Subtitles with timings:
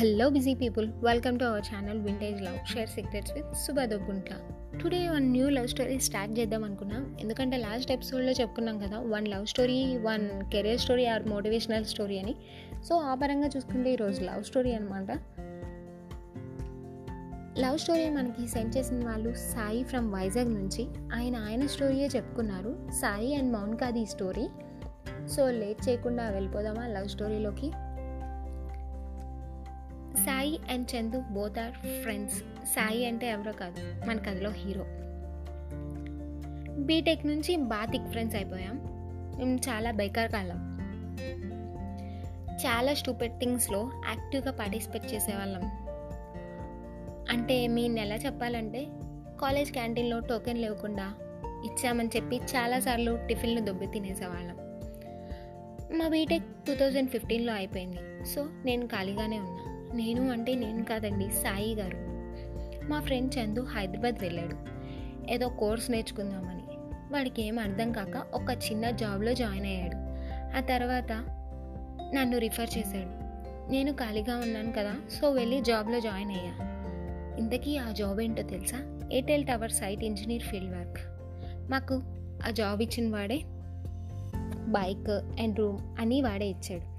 [0.00, 4.32] Hello busy people welcome to our channel vintage love share secrets with సుబాదోగుంట్ల
[4.82, 7.16] today one new love story start చేద్దాం అనుకున్నాం.
[7.20, 12.34] ఎందుకంటే last ఎపిసోడ్లో చెప్పుకున్నాం కదా one love story one career story or motivational story అని.
[12.84, 15.10] So ఆ పరంగా చూసుకుంటే ఈరోజు లవ్ స్టోరీ అనమాట
[17.58, 20.88] లవ్ స్టోరీ మనకి సెండ్ చేసిన వాళ్ళు సాయి ఫ్రమ్ వైజాగ్ నుంచి.
[21.14, 22.88] ఆయన ఆయన స్టోరీయే చెప్పుకున్నారు.
[22.90, 24.48] సాయి అండ్ మౌన్కాది స్టోరీ
[25.28, 27.70] సో లేట్ చేయకుండా వెళ్ళిపోదామా లవ్ స్టోరీలోకి
[30.24, 34.86] Sai and Chandu both are friends Sai అంటే ఎవరో కాదు మన కథలో హీరో
[36.78, 38.76] బీటెక్ నుంచి బాగా థిక్ ఫ్రెండ్స్ అయిపోయాం.
[39.38, 40.70] మేము చాలా బైకార్ కాలం.
[42.56, 45.62] చాలా స్టూపెడ్ థింగ్స్లో యాక్టివ్గా పార్టిసిపేట్ చేసేవాళ్ళం.
[47.30, 48.86] అంటే మీ ఎలా చెప్పాలంటే
[49.40, 51.14] కాలేజ్ క్యాంటీన్లో టోకెన్ లేకుండా
[51.64, 54.56] ఇచ్చామని చెప్పి చాలాసార్లు టిఫిన్లు దొబ్బి తినేసేవాళ్ళం.
[55.98, 58.26] మా బీటెక్ టూ థౌజండ్ ఫిఫ్టీన్లో అయిపోయింది.
[58.26, 59.69] సో నేను ఖాళీగానే ఉన్నా.
[59.94, 61.96] నేను అంటే నేను కాదండి సాయి గారు.
[62.88, 64.56] మా ఫ్రెండ్ చందు హైదరాబాద్ వెళ్ళాడు.
[65.32, 66.62] ఏదో కోర్స్ నేర్చుకుందామని.
[67.12, 69.96] వాడికి ఏం అర్థం కాక ఒక చిన్న జాబ్లో జాయిన్ అయ్యాడు.
[70.56, 71.12] ఆ తర్వాత
[72.14, 73.20] నన్ను రిఫర్ చేశాడు.
[73.72, 76.52] నేను ఖాళీగా ఉన్నాను కదా సో వెళ్ళి జాబ్లో జాయిన్ అయ్యా.
[77.38, 79.08] ఇంతకీ ఆ జాబ్ ఏంటో తెలుసా?
[79.12, 80.98] Airtel tower site engineer field work.
[81.70, 82.02] మాకు
[82.48, 83.40] ఆ జాబ్ ఇచ్చిన వాడే
[84.66, 86.89] బైక్ అండ్ రూమ్ అన్నీ వాడే ఇచ్చాడు.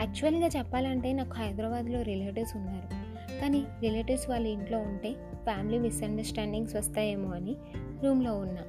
[0.00, 3.00] యాక్చువల్గా చెప్పాలంటే నాకు హైదరాబాద్లో రిలేటివ్స్ ఉన్నారు.
[3.40, 5.12] కానీ రిలేటివ్స్ వాళ్ళ ఇంట్లో ఉంటే
[5.44, 7.56] ఫ్యామిలీ మిస్అండర్స్టాండింగ్స్ వస్తాయేమో అని
[8.04, 8.62] రూమ్లో ఉన్నా.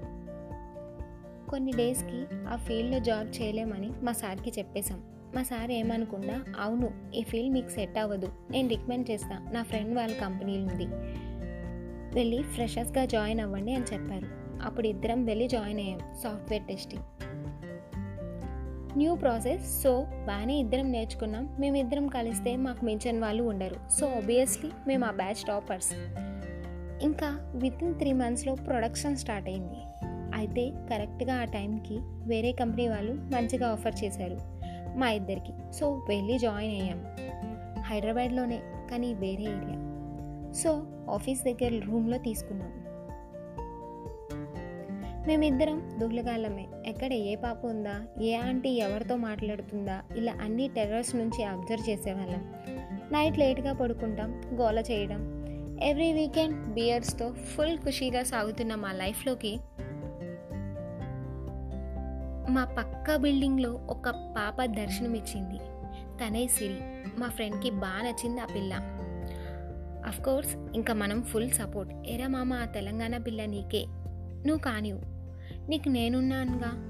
[1.49, 5.03] కొన్ని డేస్కి ఆ ఫీల్డ్లో జాబ్ చేయలేమని మా సార్కి చెప్పేశాం.
[5.35, 8.31] మా సార్ ఏమనుకున్నా అవును ఈ ఫీల్డ్ మీకు సెట్ అవ్వదు.
[8.51, 9.49] నేను రికమెండ్ చేస్తా.
[9.53, 10.85] నా ఫ్రెండ్ వాళ్ళ కంపెనీ ఉంది
[12.15, 14.27] వెళ్ళి ఫ్రెషర్స్గా జాయిన్ అవ్వండి అని చెప్పారు.
[14.65, 17.03] అప్పుడు ఇద్దరం వెళ్ళి జాయిన్ అయ్యాం software testing.
[18.97, 21.55] New process so బాగానే ఇద్దరం నేర్చుకున్నాం.
[21.59, 23.75] మేమిద్దరం కలిస్తే మాకు మించిన వాళ్ళు ఉండరు.
[23.99, 25.93] సో ఆబ్వియస్లీ మేము ఆ బ్యాచ్ టాపర్స్
[27.01, 29.75] ఇంకా విత్ ఇన్ త్రీ మంత్స్లో ప్రొడక్షన్ స్టార్ట్ అయింది.
[30.35, 34.37] అయితే కరెక్ట్గా ఆ టైంకి వేరే కంపెనీ వాళ్ళు మంచిగా ఆఫర్ చేశారు.
[34.97, 35.73] మా ఇద్దరికి.
[35.73, 37.05] సో వెళ్ళి జాయిన్ అయ్యాం.
[37.81, 38.59] హైదరాబాద్లోనే
[38.91, 39.87] కానీ వేరే ఏరియా
[40.55, 42.80] సో ఆఫీస్ దగ్గర రూమ్లో తీసుకున్నాం.
[45.27, 48.01] మేమిద్దరం దూలగాళ్ళమే ఎక్కడ ఏ పాప ఉందా?
[48.21, 50.01] ఏ ఆంటీ ఎవరితో మాట్లాడుతుందా?
[50.15, 52.53] ఇలా అన్ని టెర్రస్ నుంచి అబ్జర్వ్ చేసేవాళ్ళం.
[53.11, 55.41] నైట్ లేట్గా పడుకుంటాం గోల చేయడం.
[55.83, 59.59] ఎవ్రీ వీకెండ్ బియర్స్తో ఫుల్ ఖుషీగా సాగుతున్న మా లైఫ్లోకి
[62.49, 65.57] మా పక్క బిల్డింగ్లో ఒక పాప దర్శనమిచ్చింది.
[66.23, 66.77] తనే సిరి.
[67.19, 68.73] మా ఫ్రెండ్కి బాగా నచ్చింది ఆ పిల్ల.
[70.05, 71.93] అఫ్కోర్స్ ఇంకా మనం ఫుల్ సపోర్ట్.
[72.07, 73.85] ఎరా మామ ఆ తెలంగాణ పిల్ల నీకే.
[74.47, 75.01] నువ్వు కానివు
[75.69, 76.87] నీకు నేనున్నానుగా?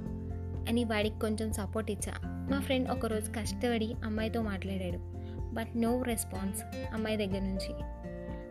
[0.69, 2.13] అని వాడికి కొంచెం సపోర్ట్ ఇచ్చా.
[2.51, 4.97] మా ఫ్రెండ్ ఒకరోజు కష్టపడి అమ్మాయితో మాట్లాడాడు.
[5.53, 6.63] బట్ నో రెస్పాన్స్
[6.93, 7.73] అమ్మాయి దగ్గర నుంచి.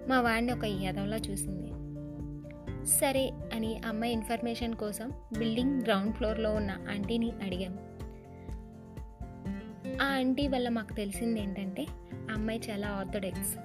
[0.08, 1.70] మా వాడిని ఒక యదవలా చూసింది.
[2.86, 7.78] సరే అని అమ్మాయి ఇన్ఫర్మేషన్ కోసం బిల్డింగ్ గ్రౌండ్ ఫ్లోర్లో ఉన్న ఆంటీని అడిగాం.
[10.02, 11.86] ఆ ఆంటీ వల్ల మాకు తెలిసింది ఏంటంటే
[12.30, 13.56] అమ్మాయి చాలా ఆర్థోడెక్స్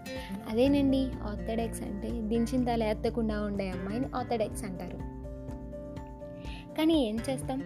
[0.49, 5.14] అదేనండి ఆర్థడాక్స్ అంటే దించిన తల ఎత్తకుండా ఉండే అమ్మాయిని ఆర్థడాక్స్ అంటారు.
[6.77, 7.63] కానీ ఏం చేస్తాం?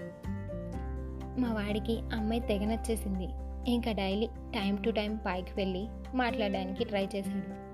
[1.38, 3.28] మా వాడికి అమ్మాయి తెగ నచ్చేసింది.
[3.72, 7.70] ఇంకా డైలీ టైం టు టైం పైకి వెళ్ళి మాట్లాడడానికి ట్రై చేశాడు.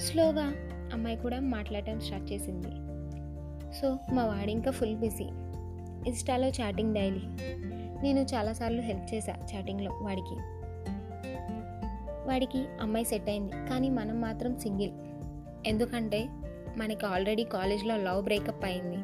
[0.00, 0.52] స్లోగా
[0.92, 2.68] అమ్మాయి కూడా మాట్లాడటం స్టార్ట్ చేసింది.
[3.74, 5.24] సో మా వాడు ఇంకా ఫుల్ బిజీ.
[6.06, 7.22] ఇన్స్టాలో చాటింగ్ డైలీ.
[8.02, 10.34] నేను చాలాసార్లు హెల్ప్ చేశా చాటింగ్లో వాడికి.
[12.28, 13.52] వాడికి అమ్మాయి సెట్ అయింది.
[13.52, 14.92] కానీ మనం మాత్రం సింగిల్.
[15.66, 16.28] ఎందుకంటే
[16.76, 18.96] మనకి ఆల్రెడీ కాలేజ్లో లవ్ బ్రేకప్ అయింది.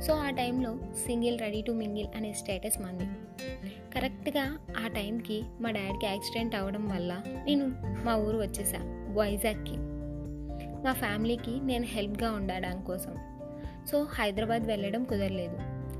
[0.00, 0.76] సో ఆ టైంలో
[1.06, 3.04] సింగిల్ రెడీ టు మింగిల్ అనే స్టేటస్ మంది.
[3.94, 7.72] కరెక్ట్గా ఆ టైంకి మా డాడీకి యాక్సిడెంట్ అవ్వడం వల్ల నేను
[8.04, 8.78] మా ఊరు వచ్చేసా
[9.12, 9.76] వైజాగ్కి.
[10.84, 13.16] మా ఫ్యామిలీకి నేను హెల్ప్గా ఉండడం కోసం.
[13.86, 15.56] సో హైదరాబాద్ వెళ్ళడం కుదరలేదు.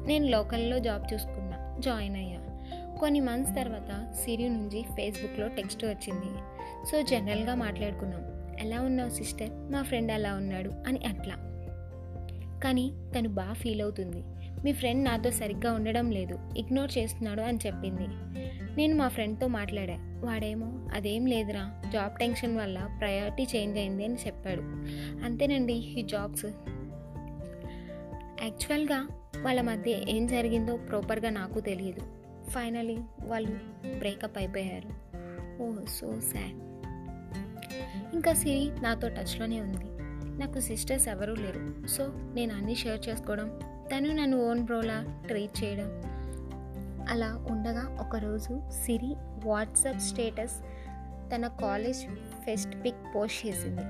[0.07, 2.41] నేను లోకల్లో జాబ్ చూసుకున్నా జాయిన్ అయ్యా.
[3.01, 6.39] కొన్ని మంత్స్ తర్వాత సిరి నుంచి ఫేస్బుక్లో టెక్స్ట్ వచ్చింది.
[6.91, 8.23] సో జనరల్గా మాట్లాడుకున్నాం
[8.61, 9.51] ఎలా ఉన్నావు సిస్టర్?
[9.53, 10.71] మా ఫ్రెండ్ అలా ఉన్నాడు?
[10.71, 11.56] అని అట్లా.
[12.65, 14.23] కానీ తను బాగా ఫీల్ అవుతుంది.
[14.65, 16.39] మీ ఫ్రెండ్ నాతో సరిగ్గా ఉండడం లేదు.
[16.57, 18.07] ఇగ్నోర్ చేస్తున్నాడు అని చెప్పింది.
[18.77, 19.97] నేను మా ఫ్రెండ్తో మాట్లాడా.
[20.25, 21.83] వాడేమో అదేం లేదురా.
[21.93, 24.61] జాబ్ టెన్షన్ వల్ల ప్రయారిటీ చేంజ్ అయింది అని చెప్పాడు.
[25.25, 26.45] అంతేనండి ఈ జాబ్స్.
[28.43, 29.09] యాక్చువల్గా
[29.43, 32.01] వాళ్ళ మధ్య ఏం జరిగిందో ప్రాపర్గా నాకు తెలియదు.
[32.51, 33.51] ఫైనలీ వాళ్ళు
[33.99, 34.89] బ్రేకప్ అయిపోయారు.
[35.63, 36.67] Oh so sad.
[38.15, 39.96] ఇంకా సిరి నాతో టచ్లోనే ఉంది.
[40.39, 41.87] నాకు సిస్టర్స్ ఎవరూ లేరు.
[41.87, 45.91] సో నేను అన్నీ షేర్ చేసుకోవడం తను నన్ను ఓన్ బ్రోలా ట్రీట్ చేయడం.
[47.09, 50.53] అలా ఉండగా ఒకరోజు సిరి వాట్సాప్ స్టేటస్
[51.35, 52.07] తన కాలేజ్
[52.47, 53.83] ఫెస్ట్ పిక్ పోస్ట్ చేసింది.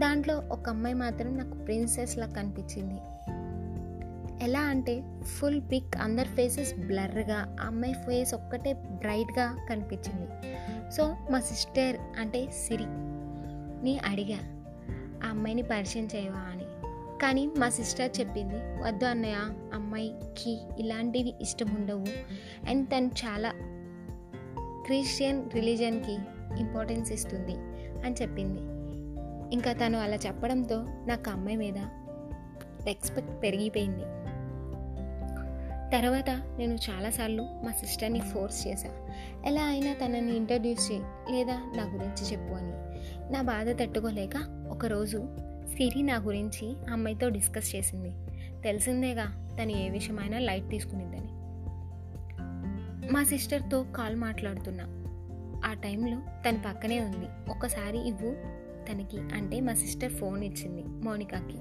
[0.00, 3.00] దాంట్లో ఒక అమ్మాయి మాత్రం నాకు ప్రిన్సెస్లా కనిపించింది.
[4.44, 10.28] ఎలా అంటే ఫుల్ పిక్ అందరి ఫేసెస్ బ్లర్గా అమ్మాయి ఫేస్ ఒక్కటే బ్రైట్గా కనిపించింది.
[10.90, 14.59] సో మా సిస్టర్ అంటే సిరిని అడిగా.
[15.24, 16.64] ఆ అమ్మాయిని పరిచయం చేయవా అని.
[17.22, 19.34] కానీ మా సిస్టర్ చెప్పింది వద్దు అన్నయ్య
[19.74, 22.04] అమ్మాయికి ఇలాంటివి ఇష్టం ఉండవు.
[22.68, 23.52] అండ్ తను చాలా
[24.86, 26.12] క్రిస్టియన్ రిలీజన్కి
[26.60, 27.54] ఇంపార్టెన్స్ ఇస్తుంది
[28.04, 28.60] అని చెప్పింది.
[29.54, 31.78] ఇంకా తను అలా చెప్పడంతో నాకు అమ్మాయి మీద
[32.86, 34.02] రెస్పెక్ట్ పెరిగిపోయింది.
[35.92, 39.08] తర్వాత నేను చాలాసార్లు మా సిస్టర్ని ఫోర్స్ చేశా.
[39.46, 41.02] ఎలా అయినా తనని ఇంట్రడ్యూస్ చేయి
[41.32, 42.89] లేదా నా గురించి చెప్పు అని.
[43.30, 45.28] నా బాధ తట్టుకోలేక ఒకరోజు
[45.66, 48.12] సిరి నా గురించి అమ్మాయితో డిస్కస్ చేసింది.
[48.62, 51.40] తెలిసిందేగా తను ఏ విషయమైనా లైట్ తీసుకునిందని
[53.12, 54.84] మా సిస్టర్తో కాల్ మాట్లాడుతున్నా.
[55.70, 57.50] ఆ టైంలో తన పక్కనే ఉంది.
[57.50, 58.34] ఒకసారి ఇవ్వు
[58.92, 61.58] తనకి అంటే మా సిస్టర్ ఫోన్ ఇచ్చింది మౌనికాకి.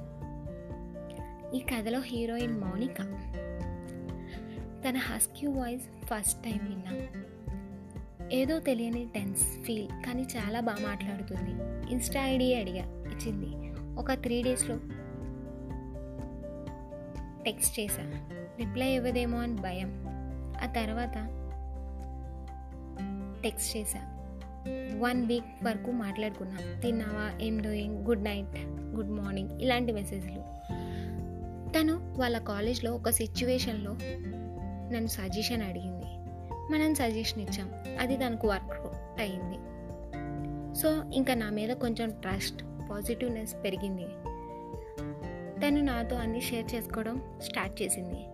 [1.58, 3.02] ఈ కథలో హీరోయిన్ మౌనిక.
[4.88, 7.20] తన హస్క్యూ వాయిస్ ఫస్ట్ టైం విన్నా.
[8.32, 11.52] ఏదో తెలియని టెన్స్ ఫీల్ కానీ చాలా బాగా మాట్లాడుతుంది.
[11.94, 13.70] ఇన్స్టా ఐడి అడిగా ఇచ్చింది.
[14.00, 14.80] ఒక త్రీ డేస్లో
[17.44, 18.28] టెక్స్ట్ చేశా.
[18.60, 20.06] రిప్లై ఇవ్వదేమో అని భయం.
[20.64, 21.36] ఆ తర్వాత
[23.44, 24.16] టెక్స్ట్ చేశా.
[24.98, 26.80] వన్ వీక్ వరకు మాట్లాడుకున్నాం.
[26.80, 27.40] తిన్నావా?
[27.42, 28.06] ఏం doing?
[28.06, 30.44] Good night good morning ఇలాంటి మెసేజ్లు.
[31.72, 33.98] తను వాళ్ళ కాలేజ్లో ఒక సిచ్యువేషన్లో
[34.92, 35.99] నన్ను సజెషన్ అడిగింది.
[36.72, 37.98] మనం సజెషన్ ఇచ్చాం.
[38.00, 39.58] అది తనకు వర్కౌట్ అయింది.
[40.76, 44.06] సో ఇంకా నా మీద కొంచెం ట్రస్ట్ పాజిటివ్నెస్ పెరిగింది.
[45.62, 48.26] తను నాతో అన్నీ షేర్ చేసుకోవడం స్టార్ట్ చేసింది.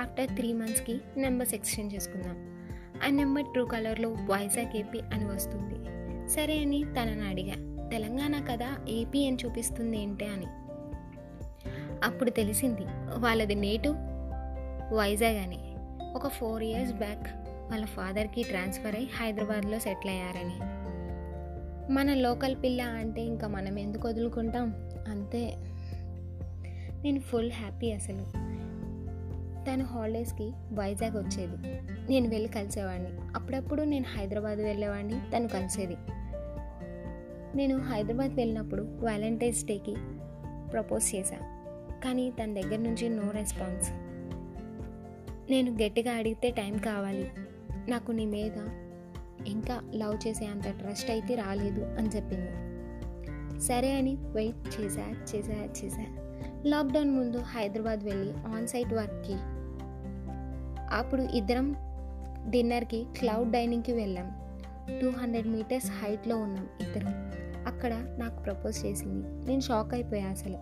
[0.00, 2.58] ఆఫ్టర్ త్రీ మంత్స్కి నెంబర్స్ ఎక్స్చేంజ్ చేసుకుందాం.
[3.06, 5.74] ఆ నెంబర్ ట్రూ కలర్లో వైజాగ్ ఏపీ అని వస్తుంది.
[6.28, 7.88] సరే అని తనని అడిగా.
[7.88, 10.46] తెలంగాణ కదా ఏపీ అని చూపిస్తుంది ఏంటి అని.
[12.04, 12.82] అప్పుడు తెలిసింది
[13.16, 13.94] వాళ్ళది నేటివ్
[14.94, 15.74] వైజాగ్ అని.
[16.14, 20.78] ఒక ఫోర్ ఇయర్స్ బ్యాక్ వాళ్ళ ఫాదర్కి ట్రాన్స్ఫర్ అయ్యి హైదరాబాద్లో సెటిల్ అయ్యారని.
[21.92, 24.68] మన లోకల్ పిల్ల అంటే ఇంకా మనం ఎందుకు వదులుకుంటాం?
[25.08, 25.54] అంతే.
[27.02, 28.38] నేను ఫుల్ హ్యాపీ అసలు.
[29.64, 31.56] తను హాలిడేస్కి వైజాగ్ వచ్చేది.
[32.10, 33.08] నేను వెళ్ళి కలిసేవాడిని.
[33.36, 35.96] అప్పుడప్పుడు నేను హైదరాబాద్ వెళ్ళేవాడిని తను కలిసేది.
[37.56, 39.94] నేను హైదరాబాద్ వెళ్ళినప్పుడు వ్యాలంటైన్స్ డేకి
[40.70, 41.36] ప్రపోజ్ చేశా.
[42.04, 43.90] కానీ తన దగ్గర నుంచి నో రెస్పాన్స్.
[45.50, 47.30] నేను గట్టిగా అడిగితే టైం కావాలి.
[47.88, 48.52] నాకు నీ మీద
[49.46, 52.78] ఇంకా లవ్ చేసే అంత ట్రస్ట్ అయితే రాలేదు అని చెప్పింది.
[53.60, 56.04] సరే అని వెయిట్ చేశా చేశా చేశా.
[56.66, 59.36] లాక్డౌన్ ముందు హైదరాబాద్ వెళ్ళి ఆన్ సైట్ వర్క్కి
[60.96, 61.76] అప్పుడు ఇద్దరం
[62.50, 64.30] డిన్నర్కి క్లౌడ్ డైనింగ్కి వెళ్ళాం.
[65.00, 67.12] టూ హండ్రెడ్ మీటర్స్ హైట్లో ఉన్నాం ఇద్దరం.
[67.66, 69.48] అక్కడ నాకు ప్రపోజ్ చేసింది.
[69.48, 70.58] నేను షాక్ అయిపోయా అసలు.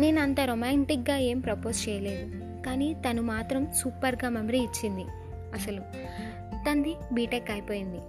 [0.00, 2.30] నేను అంత రొమాంటిక్గా ఏం ప్రపోజ్ చేయలేదు.
[2.62, 5.04] కానీ తను మాత్రం సూపర్గా మెమరీ ఇచ్చింది.
[5.54, 5.80] అసలు.
[6.54, 8.00] తనది బీటెక్ అయిపోయింది.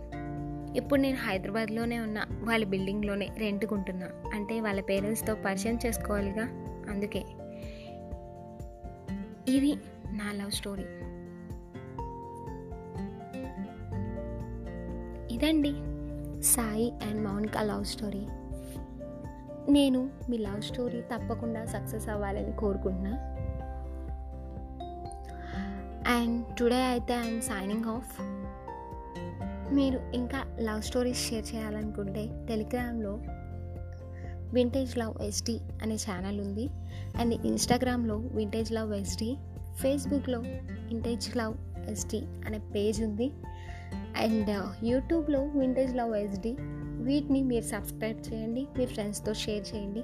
[0.77, 4.07] ఇప్పుడు నేను హైదరాబాద్లోనే ఉన్న వాళ్ళ బిల్డింగ్లోనే రెంట్కుంటున్నా.
[4.33, 6.43] అంటే వాళ్ళ పేరెంట్స్తో పరిచయం చేసుకోవాలిగా
[6.89, 7.23] అందుకే.
[9.47, 9.75] ఇది
[10.11, 10.85] నా లవ్ స్టోరీ.
[15.35, 15.73] ఇదండి
[16.43, 18.27] Sai and Mounika love story.
[19.71, 23.11] నేను మీ లవ్ స్టోరీ తప్పకుండా సక్సెస్ అవ్వాలని కోరుకుంటున్నా.
[26.07, 28.21] అండ్ టుడే అయితే ఐఎమ్ సైనింగ్ ఆఫ్
[29.73, 33.19] మీరు ఇంకా లవ్ స్టోరీస్ షేర్ చేయాలనుకుంటే టెలిగ్రామ్లో
[34.53, 36.69] వింటేజ్ లవ్ ఎస్డి అనే ఛానల్ ఉంది.
[37.19, 39.37] అండ్ ఇన్స్టాగ్రామ్లో వింటేజ్ లవ్ ఎస్డి
[39.81, 41.55] ఫేస్బుక్లో వింటేజ్ లవ్
[41.89, 43.31] ఎస్డి అనే పేజ్ ఉంది.
[44.17, 44.51] అండ్
[44.85, 46.55] యూట్యూబ్లో వింటేజ్ లవ్ ఎస్డి
[47.03, 50.03] వీటిని మీరు సబ్స్క్రైబ్ చేయండి మీ ఫ్రెండ్స్తో షేర్ చేయండి.